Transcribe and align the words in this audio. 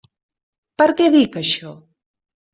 Per 0.83 0.87
què 1.03 1.11
dic 1.17 1.39
això? 1.43 1.77